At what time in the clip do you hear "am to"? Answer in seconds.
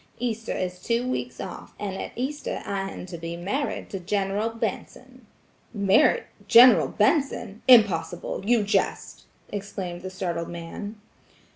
2.89-3.19